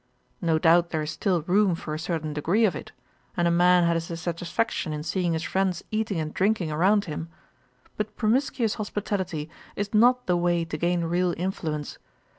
[0.41, 2.91] No doubt there is still room for a certain degree of it;
[3.37, 7.29] and a man has a satisfaction in seeing his friends eating and drinking around him.
[7.97, 11.99] But promiscuous hospitality is not the way to gain real influence.